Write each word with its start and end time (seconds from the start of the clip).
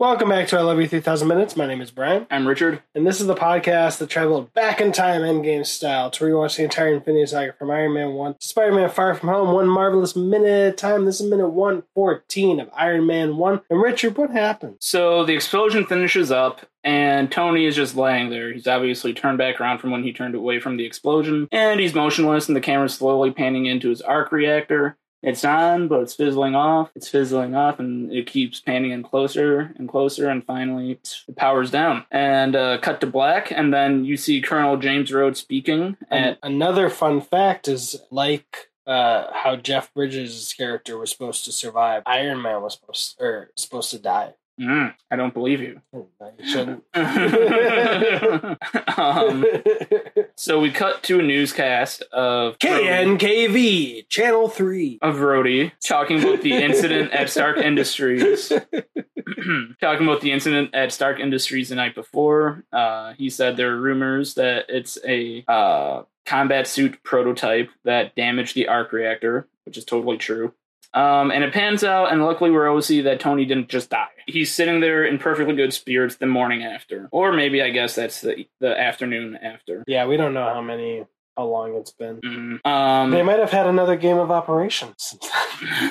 Welcome 0.00 0.30
back 0.30 0.48
to 0.48 0.56
I 0.56 0.62
Love 0.62 0.80
You 0.80 0.88
3000 0.88 1.28
Minutes. 1.28 1.58
My 1.58 1.66
name 1.66 1.82
is 1.82 1.90
Brian, 1.90 2.26
I'm 2.30 2.48
Richard. 2.48 2.82
and 2.94 3.06
this 3.06 3.20
is 3.20 3.26
the 3.26 3.34
podcast 3.34 3.98
that 3.98 4.08
traveled 4.08 4.50
back 4.54 4.80
in 4.80 4.92
time 4.92 5.20
endgame 5.20 5.66
style 5.66 6.10
to 6.12 6.24
rewatch 6.24 6.56
the 6.56 6.64
entire 6.64 6.94
Infinity 6.94 7.26
Saga 7.26 7.52
from 7.52 7.70
Iron 7.70 7.92
Man 7.92 8.14
1 8.14 8.36
to 8.40 8.48
Spider 8.48 8.72
Man 8.72 8.88
Far 8.88 9.14
From 9.14 9.28
Home, 9.28 9.52
one 9.52 9.68
marvelous 9.68 10.16
minute 10.16 10.48
at 10.48 10.72
a 10.72 10.72
time. 10.72 11.04
This 11.04 11.20
is 11.20 11.28
minute 11.28 11.50
114 11.50 12.60
of 12.60 12.70
Iron 12.74 13.06
Man 13.06 13.36
1. 13.36 13.60
And 13.68 13.82
Richard, 13.82 14.16
what 14.16 14.30
happened? 14.30 14.76
So 14.80 15.22
the 15.22 15.34
explosion 15.34 15.84
finishes 15.84 16.30
up, 16.32 16.62
and 16.82 17.30
Tony 17.30 17.66
is 17.66 17.76
just 17.76 17.94
laying 17.94 18.30
there. 18.30 18.54
He's 18.54 18.66
obviously 18.66 19.12
turned 19.12 19.36
back 19.36 19.60
around 19.60 19.80
from 19.80 19.90
when 19.90 20.02
he 20.02 20.14
turned 20.14 20.34
away 20.34 20.60
from 20.60 20.78
the 20.78 20.86
explosion, 20.86 21.46
and 21.52 21.78
he's 21.78 21.94
motionless, 21.94 22.48
and 22.48 22.56
the 22.56 22.62
camera's 22.62 22.94
slowly 22.94 23.32
panning 23.32 23.66
into 23.66 23.90
his 23.90 24.00
arc 24.00 24.32
reactor. 24.32 24.96
It's 25.22 25.44
on, 25.44 25.88
but 25.88 26.00
it's 26.00 26.14
fizzling 26.14 26.54
off. 26.54 26.90
It's 26.94 27.08
fizzling 27.08 27.54
off, 27.54 27.78
and 27.78 28.10
it 28.12 28.26
keeps 28.26 28.60
panning 28.60 28.92
in 28.92 29.02
closer 29.02 29.74
and 29.76 29.88
closer, 29.88 30.28
and 30.28 30.44
finally 30.44 30.98
the 31.26 31.34
power's 31.34 31.70
down. 31.70 32.04
And 32.10 32.56
uh, 32.56 32.78
cut 32.78 33.00
to 33.02 33.06
black, 33.06 33.50
and 33.50 33.72
then 33.72 34.04
you 34.04 34.16
see 34.16 34.40
Colonel 34.40 34.78
James 34.78 35.12
Rhodes 35.12 35.40
speaking. 35.40 35.96
And 36.10 36.38
another 36.42 36.88
fun 36.88 37.20
fact 37.20 37.68
is 37.68 38.00
like 38.10 38.70
uh, 38.86 39.26
how 39.32 39.56
Jeff 39.56 39.92
Bridges' 39.92 40.54
character 40.56 40.96
was 40.98 41.10
supposed 41.10 41.44
to 41.44 41.52
survive, 41.52 42.02
Iron 42.06 42.40
Man 42.40 42.62
was 42.62 42.74
supposed 42.74 43.20
or 43.20 43.50
supposed 43.56 43.90
to 43.90 43.98
die. 43.98 44.34
Mm, 44.60 44.94
I 45.10 45.16
don't 45.16 45.32
believe 45.32 45.60
you. 45.60 45.80
No, 45.92 46.08
you 46.38 46.46
shouldn't. 46.46 46.84
um, 49.00 49.44
so 50.36 50.60
we 50.60 50.70
cut 50.70 51.02
to 51.04 51.18
a 51.20 51.22
newscast 51.22 52.02
of 52.12 52.58
KNKV, 52.58 54.08
Channel 54.08 54.48
3. 54.48 54.98
of 55.02 55.16
Rhodey 55.16 55.72
talking 55.84 56.22
about 56.22 56.42
the 56.42 56.52
incident 56.52 57.12
at 57.12 57.30
Stark 57.30 57.56
Industries. 57.70 58.48
talking 59.80 60.06
about 60.06 60.20
the 60.20 60.32
incident 60.32 60.74
at 60.74 60.92
Stark 60.92 61.18
Industries 61.18 61.70
the 61.70 61.74
night 61.74 61.94
before. 61.94 62.64
Uh, 62.72 63.14
he 63.14 63.30
said 63.30 63.56
there 63.56 63.72
are 63.72 63.80
rumors 63.80 64.34
that 64.34 64.66
it's 64.68 64.98
a 65.06 65.44
uh, 65.48 66.02
combat 66.26 66.66
suit 66.66 67.02
prototype 67.02 67.70
that 67.84 68.14
damaged 68.14 68.54
the 68.54 68.68
arc 68.68 68.92
reactor, 68.92 69.48
which 69.64 69.78
is 69.78 69.84
totally 69.84 70.18
true. 70.18 70.52
Um, 70.92 71.30
and 71.30 71.44
it 71.44 71.52
pans 71.52 71.84
out, 71.84 72.12
and 72.12 72.24
luckily 72.24 72.50
we're 72.50 72.66
able 72.66 72.80
to 72.80 72.82
see 72.86 73.00
that 73.02 73.20
Tony 73.20 73.44
didn't 73.44 73.68
just 73.68 73.90
die. 73.90 74.08
He's 74.26 74.52
sitting 74.52 74.80
there 74.80 75.04
in 75.04 75.18
perfectly 75.18 75.54
good 75.54 75.72
spirits 75.72 76.16
the 76.16 76.26
morning 76.26 76.64
after, 76.64 77.08
or 77.12 77.32
maybe 77.32 77.62
I 77.62 77.70
guess 77.70 77.94
that's 77.94 78.20
the 78.22 78.46
the 78.60 78.78
afternoon 78.78 79.36
after. 79.36 79.84
Yeah, 79.86 80.06
we 80.06 80.16
don't 80.16 80.34
know 80.34 80.52
how 80.52 80.60
many, 80.60 81.04
how 81.36 81.44
long 81.44 81.76
it's 81.76 81.92
been. 81.92 82.20
Mhm. 82.20 82.66
Um, 82.66 83.10
They 83.12 83.22
might 83.22 83.38
have 83.38 83.52
had 83.52 83.66
another 83.68 83.96
game 83.96 84.18
of 84.18 84.30
operations 84.32 85.16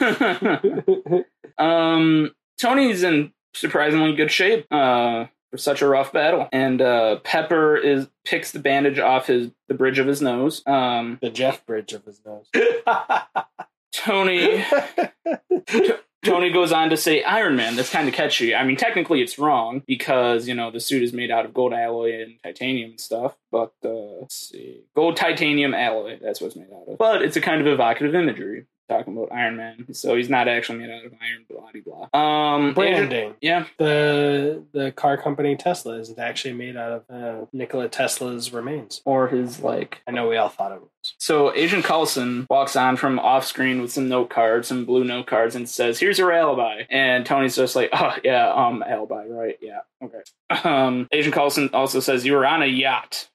um, 1.58 2.34
Tony's 2.58 3.02
in 3.02 3.32
surprisingly 3.54 4.14
good 4.14 4.30
shape 4.30 4.66
uh, 4.70 5.26
for 5.50 5.58
such 5.58 5.80
a 5.82 5.88
rough 5.88 6.12
battle, 6.12 6.48
and 6.52 6.80
uh, 6.82 7.16
Pepper 7.24 7.76
is 7.76 8.08
picks 8.24 8.50
the 8.52 8.58
bandage 8.58 8.98
off 8.98 9.26
his 9.28 9.50
the 9.68 9.74
bridge 9.74 9.98
of 9.98 10.06
his 10.06 10.20
nose. 10.20 10.62
Um, 10.66 11.18
the 11.22 11.30
Jeff 11.30 11.64
Bridge 11.66 11.92
of 11.92 12.04
his 12.04 12.20
nose. 12.24 12.48
Tony 13.92 14.64
Tony 16.24 16.50
goes 16.50 16.72
on 16.72 16.90
to 16.90 16.96
say 16.96 17.22
Iron 17.22 17.56
Man. 17.56 17.76
That's 17.76 17.90
kind 17.90 18.08
of 18.08 18.14
catchy. 18.14 18.54
I 18.54 18.64
mean, 18.64 18.76
technically 18.76 19.22
it's 19.22 19.38
wrong 19.38 19.82
because 19.86 20.48
you 20.48 20.54
know 20.54 20.70
the 20.70 20.80
suit 20.80 21.02
is 21.02 21.12
made 21.12 21.30
out 21.30 21.44
of 21.44 21.54
gold 21.54 21.72
alloy 21.72 22.20
and 22.20 22.34
titanium 22.42 22.90
and 22.90 23.00
stuff. 23.00 23.36
But 23.52 23.72
uh, 23.84 24.20
let's 24.20 24.48
see, 24.50 24.82
gold 24.94 25.16
titanium 25.16 25.74
alloy. 25.74 26.18
That's 26.20 26.40
what 26.40 26.48
it's 26.48 26.56
made 26.56 26.72
out 26.72 26.88
of. 26.88 26.98
But 26.98 27.22
it's 27.22 27.36
a 27.36 27.40
kind 27.40 27.60
of 27.60 27.66
evocative 27.66 28.14
imagery 28.14 28.66
talking 28.88 29.16
about 29.16 29.30
Iron 29.32 29.56
Man. 29.56 29.92
So 29.94 30.14
he's 30.16 30.28
not 30.28 30.48
actually 30.48 30.78
made 30.78 30.90
out 30.90 31.04
of 31.04 31.12
iron. 31.20 31.44
Blah 31.48 31.70
blah. 31.84 32.08
blah. 32.12 32.20
Um, 32.54 32.74
Branding. 32.74 33.34
Yeah, 33.40 33.66
The 33.78 34.64
the 34.72 34.92
car 34.92 35.16
company 35.16 35.56
Tesla 35.56 35.98
isn't 35.98 36.18
actually 36.18 36.54
made 36.54 36.76
out 36.76 36.92
of 36.92 37.04
uh, 37.10 37.46
Nikola 37.52 37.88
Tesla's 37.88 38.52
remains. 38.52 39.00
or 39.04 39.28
his 39.28 39.60
like 39.60 40.00
I 40.06 40.10
know 40.10 40.28
we 40.28 40.36
all 40.36 40.48
thought 40.48 40.72
it 40.72 40.80
was. 40.80 40.90
So 41.18 41.54
Agent 41.54 41.84
Coulson 41.84 42.46
walks 42.50 42.76
on 42.76 42.96
from 42.96 43.18
off 43.18 43.46
screen 43.46 43.80
with 43.80 43.92
some 43.92 44.08
note 44.08 44.30
cards, 44.30 44.68
some 44.68 44.84
blue 44.84 45.04
note 45.04 45.26
cards, 45.26 45.54
and 45.54 45.68
says, 45.68 45.98
"Here's 45.98 46.18
your 46.18 46.32
alibi." 46.32 46.82
And 46.90 47.24
Tony's 47.24 47.56
just 47.56 47.76
like, 47.76 47.90
"Oh 47.92 48.14
yeah, 48.24 48.52
um, 48.52 48.82
alibi, 48.86 49.26
right? 49.26 49.56
Yeah, 49.60 49.80
okay." 50.02 50.18
Um, 50.68 51.08
Agent 51.12 51.34
Coulson 51.34 51.70
also 51.74 52.00
says, 52.00 52.24
"You 52.26 52.32
were 52.32 52.46
on 52.46 52.62
a 52.62 52.66
yacht," 52.66 53.28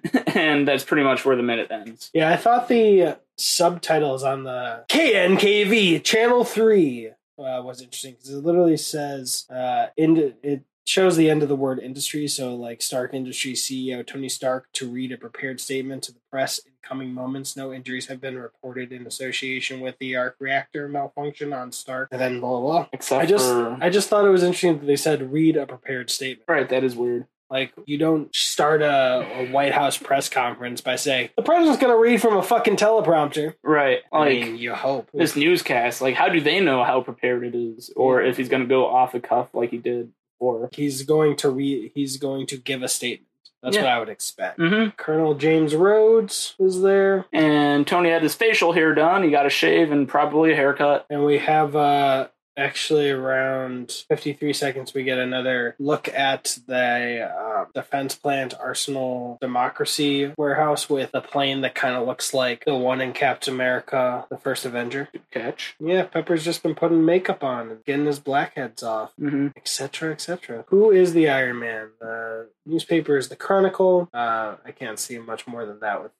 and 0.34 0.66
that's 0.66 0.84
pretty 0.84 1.02
much 1.02 1.24
where 1.24 1.36
the 1.36 1.42
minute 1.42 1.70
ends. 1.70 2.10
Yeah, 2.12 2.30
I 2.30 2.36
thought 2.36 2.68
the 2.68 3.18
subtitles 3.36 4.22
on 4.22 4.44
the 4.44 4.84
KNKV 4.88 6.02
Channel 6.04 6.44
Three 6.44 7.08
uh, 7.38 7.62
was 7.62 7.80
interesting 7.80 8.14
because 8.14 8.30
it 8.30 8.44
literally 8.44 8.76
says 8.76 9.46
uh, 9.50 9.86
in 9.96 10.34
it 10.42 10.64
shows 10.84 11.16
the 11.16 11.30
end 11.30 11.42
of 11.42 11.48
the 11.48 11.56
word 11.56 11.78
industry. 11.78 12.26
So, 12.28 12.54
like 12.54 12.82
Stark 12.82 13.14
Industries 13.14 13.62
CEO 13.64 14.06
Tony 14.06 14.28
Stark 14.28 14.68
to 14.74 14.88
read 14.88 15.12
a 15.12 15.16
prepared 15.16 15.60
statement 15.60 16.04
to 16.04 16.12
the 16.12 16.20
press 16.30 16.58
in 16.58 16.72
coming 16.82 17.12
moments. 17.12 17.56
No 17.56 17.72
injuries 17.72 18.06
have 18.06 18.20
been 18.20 18.38
reported 18.38 18.92
in 18.92 19.06
association 19.06 19.80
with 19.80 19.98
the 19.98 20.16
arc 20.16 20.36
reactor 20.38 20.88
malfunction 20.88 21.52
on 21.52 21.72
Stark. 21.72 22.08
And 22.10 22.20
then 22.20 22.40
blah 22.40 22.50
blah. 22.50 22.60
blah. 22.60 22.86
Except 22.92 23.22
I 23.22 23.26
just 23.26 23.48
for 23.48 23.78
I 23.80 23.90
just 23.90 24.08
thought 24.08 24.24
it 24.24 24.30
was 24.30 24.42
interesting 24.42 24.78
that 24.80 24.86
they 24.86 24.96
said 24.96 25.32
read 25.32 25.56
a 25.56 25.66
prepared 25.66 26.10
statement. 26.10 26.48
right, 26.48 26.68
that 26.68 26.84
is 26.84 26.96
weird. 26.96 27.26
Like 27.52 27.72
you 27.84 27.98
don't 27.98 28.34
start 28.34 28.80
a, 28.80 29.26
a 29.36 29.50
White 29.52 29.72
House 29.72 29.98
press 29.98 30.28
conference 30.30 30.80
by 30.80 30.96
saying 30.96 31.28
the 31.36 31.42
president's 31.42 31.78
going 31.80 31.92
to 31.92 32.00
read 32.00 32.22
from 32.22 32.36
a 32.38 32.42
fucking 32.42 32.76
teleprompter. 32.76 33.54
Right, 33.62 33.98
I 34.10 34.28
mean, 34.30 34.56
you 34.56 34.72
hope. 34.74 35.10
this 35.12 35.36
newscast, 35.36 36.00
like, 36.00 36.14
how 36.14 36.28
do 36.30 36.40
they 36.40 36.60
know 36.60 36.82
how 36.82 37.02
prepared 37.02 37.44
it 37.44 37.54
is, 37.54 37.92
or 37.94 38.22
if 38.22 38.38
he's 38.38 38.48
going 38.48 38.62
to 38.62 38.68
go 38.68 38.86
off 38.86 39.12
the 39.12 39.20
cuff 39.20 39.48
like 39.52 39.70
he 39.70 39.76
did 39.78 40.12
before? 40.38 40.70
he's 40.72 41.02
going 41.02 41.36
to 41.36 41.50
read. 41.50 41.92
He's 41.94 42.16
going 42.16 42.46
to 42.46 42.56
give 42.56 42.82
a 42.82 42.88
statement. 42.88 43.28
That's 43.62 43.76
Yeah. 43.76 43.82
what 43.82 43.92
I 43.92 43.98
would 44.00 44.08
expect. 44.08 44.58
Mm-hmm. 44.58 44.90
Colonel 44.96 45.34
James 45.34 45.74
Rhodes 45.76 46.56
is 46.58 46.80
there, 46.82 47.26
And 47.32 47.86
Tony 47.86 48.08
had 48.10 48.22
his 48.22 48.34
facial 48.34 48.72
hair 48.72 48.92
done. 48.94 49.22
He 49.22 49.30
got 49.30 49.46
a 49.46 49.50
shave 49.50 49.92
and 49.92 50.08
probably 50.08 50.52
a 50.52 50.56
haircut. 50.56 51.06
and 51.10 51.24
we 51.24 51.38
have 51.38 51.76
uh 51.76 52.26
actually 52.56 53.10
around 53.10 53.90
53 54.08 54.52
seconds 54.52 54.94
we 54.94 55.02
get 55.04 55.18
another 55.18 55.74
look 55.78 56.08
at 56.08 56.58
the 56.66 57.22
uh, 57.22 57.64
defense 57.74 58.14
plant 58.14 58.54
arsenal 58.60 59.38
democracy 59.40 60.32
warehouse 60.36 60.88
with 60.90 61.10
a 61.14 61.20
plane 61.20 61.62
that 61.62 61.74
kind 61.74 61.96
of 61.96 62.06
looks 62.06 62.34
like 62.34 62.64
the 62.66 62.74
one 62.74 63.00
in 63.00 63.12
captain 63.12 63.54
america 63.54 64.26
the 64.30 64.36
first 64.36 64.64
avenger 64.64 65.08
Good 65.12 65.30
catch. 65.30 65.74
yeah 65.80 66.02
pepper's 66.04 66.44
just 66.44 66.62
been 66.62 66.74
putting 66.74 67.04
makeup 67.04 67.42
on 67.42 67.70
and 67.70 67.84
getting 67.84 68.06
his 68.06 68.18
blackheads 68.18 68.82
off 68.82 69.12
Mm-hmm. 69.20 69.48
etc 69.56 70.12
etc 70.12 70.64
who 70.68 70.90
is 70.90 71.12
the 71.12 71.28
iron 71.28 71.58
man 71.60 71.88
the 72.00 72.48
newspaper 72.66 73.16
is 73.16 73.28
the 73.28 73.36
chronicle 73.36 74.08
uh 74.12 74.56
i 74.64 74.70
can't 74.72 74.98
see 74.98 75.18
much 75.18 75.46
more 75.46 75.64
than 75.66 75.80
that 75.80 76.02
with 76.02 76.12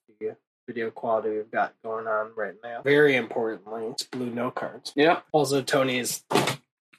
video 0.67 0.91
quality 0.91 1.31
we've 1.31 1.51
got 1.51 1.75
going 1.85 2.07
on 2.07 2.31
right 2.37 2.55
now 2.63 2.83
very 2.83 3.17
importantly 3.17 3.85
it's 3.87 4.05
blue 4.05 4.31
note 4.31 4.55
cards 4.55 4.93
Yep. 4.97 5.25
also 5.33 5.63
tony's 5.63 6.25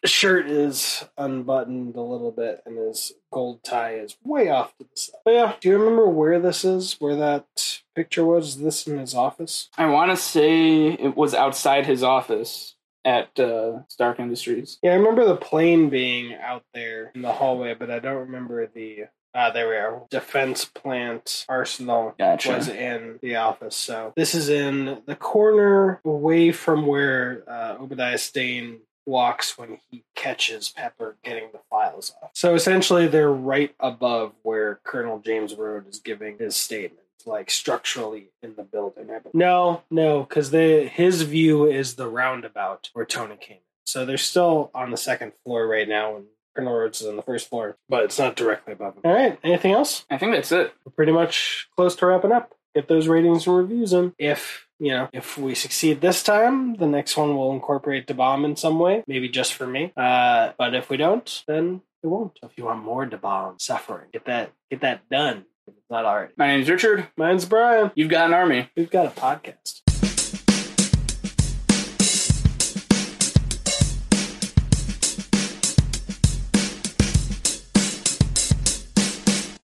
shirt 0.06 0.50
is 0.50 1.06
unbuttoned 1.18 1.96
a 1.96 2.02
little 2.02 2.32
bit 2.32 2.62
and 2.66 2.78
his 2.78 3.14
gold 3.32 3.64
tie 3.64 3.96
is 3.96 4.18
way 4.24 4.50
off 4.50 4.78
to 4.78 4.84
the 4.84 4.90
side 4.96 5.16
but 5.24 5.32
yeah 5.34 5.54
do 5.62 5.70
you 5.70 5.78
remember 5.78 6.08
where 6.10 6.40
this 6.40 6.66
is 6.66 6.98
where 7.00 7.16
that 7.16 7.80
picture 7.96 8.26
was 8.26 8.60
this 8.60 8.86
in 8.86 8.98
his 8.98 9.16
office 9.16 9.70
I 9.78 9.86
want 9.86 10.12
to 10.12 10.18
say 10.18 10.88
it 10.88 11.16
was 11.16 11.34
outside 11.34 11.86
his 11.86 12.04
office 12.04 12.76
at 13.06 13.38
uh, 13.38 13.82
Stark 13.90 14.18
Industries. 14.18 14.80
Yeah, 14.82 14.92
I 14.92 14.96
remember 14.96 15.26
the 15.26 15.36
plane 15.36 15.90
being 15.90 16.36
out 16.36 16.64
there 16.74 17.12
in 17.14 17.22
the 17.22 17.34
hallway, 17.34 17.74
but 17.74 17.92
I 17.92 18.00
don't 18.00 18.16
remember 18.16 18.66
the. 18.66 19.08
Ah, 19.36 19.50
there 19.50 19.68
we 19.68 19.76
are. 19.76 20.04
Defense 20.10 20.66
plant 20.66 21.46
arsenal 21.50 22.14
Gotcha. 22.20 22.54
was 22.54 22.68
in 22.70 23.20
the 23.22 23.36
office. 23.38 23.76
So 23.76 24.14
this 24.16 24.36
is 24.36 24.50
in 24.50 25.02
the 25.06 25.16
corner 25.16 26.00
away 26.06 26.52
from 26.52 26.86
where 26.86 27.44
uh, 27.48 27.78
Obadiah 27.80 28.18
Stane 28.18 28.82
walks 29.06 29.58
when 29.58 29.80
he 29.90 30.04
catches 30.16 30.70
Pepper 30.70 31.18
getting 31.24 31.50
the 31.52 31.60
files 31.70 32.14
off. 32.22 32.30
So 32.34 32.54
essentially, 32.56 33.08
they're 33.08 33.32
right 33.32 33.74
above 33.80 34.34
where 34.44 34.80
Colonel 34.84 35.20
James 35.20 35.56
Rhodes 35.56 35.96
is 35.96 36.00
giving 36.00 36.38
his 36.38 36.56
statement. 36.56 37.00
Like 37.26 37.50
structurally 37.50 38.32
in 38.42 38.56
the 38.56 38.64
building. 38.64 39.08
No, 39.34 39.84
no, 39.90 40.24
because 40.24 40.52
the 40.52 40.90
his 40.92 41.22
view 41.22 41.66
is 41.66 41.96
the 41.96 42.10
roundabout 42.10 42.90
where 42.92 43.06
Tony 43.06 43.38
came. 43.38 43.60
So 43.86 44.06
they're 44.06 44.18
still 44.18 44.70
on 44.76 44.92
the 44.92 44.98
second 44.98 45.32
floor 45.46 45.66
right 45.66 45.88
now, 45.88 46.18
and 46.18 46.26
Colonel 46.56 46.74
Rhodes 46.74 47.02
is 47.02 47.08
on 47.08 47.16
the 47.16 47.22
first 47.22 47.50
floor, 47.50 47.78
but 47.90 48.04
it's 48.04 48.20
not 48.20 48.36
directly 48.36 48.74
above 48.74 48.96
him. 48.96 49.02
All 49.06 49.14
right, 49.14 49.40
anything 49.44 49.72
else? 49.74 50.06
I 50.10 50.18
think 50.18 50.34
that's 50.34 50.52
it. 50.52 50.74
We're 50.86 50.92
pretty 50.92 51.12
much 51.12 51.68
close 51.76 51.96
to 51.98 52.06
wrapping 52.06 52.32
up. 52.32 52.54
Get 52.76 52.88
those 52.88 53.08
ratings 53.08 53.46
and 53.46 53.56
reviews 53.56 53.94
in. 53.94 54.14
If 54.18 54.68
you 54.80 54.92
know, 54.92 55.10
if 55.14 55.38
we 55.38 55.56
succeed 55.56 56.02
this 56.02 56.24
time, 56.24 56.76
the 56.76 56.88
next 56.88 57.16
one 57.16 57.36
will 57.36 57.54
incorporate 57.54 58.08
the 58.08 58.14
bomb 58.14 58.46
in 58.46 58.56
some 58.56 58.80
way, 58.80 59.04
maybe 59.08 59.30
just 59.30 59.54
for 59.54 59.68
me. 59.68 59.94
Uh, 59.96 60.52
but 60.58 60.74
if 60.76 60.90
we 60.90 60.98
don't, 60.98 61.44
then 61.48 61.82
it 62.02 62.08
won't. 62.08 62.40
If 62.44 62.58
you 62.58 62.66
want 62.66 62.84
more 62.84 63.06
bomb 63.06 63.60
suffering, 63.60 64.08
get 64.12 64.26
that 64.26 64.52
get 64.70 64.82
that 64.82 65.08
done. 65.10 65.46
If 65.68 65.76
it's 65.78 65.90
not 65.90 66.04
already. 66.04 66.34
My 66.36 66.48
name's 66.48 66.70
Richard. 66.70 67.08
Mine's 67.16 67.46
Brian. 67.46 67.92
You've 67.96 68.10
got 68.10 68.28
an 68.28 68.34
army. 68.34 68.70
We've 68.76 68.92
got 68.92 69.06
a 69.06 69.10
podcast. 69.12 69.83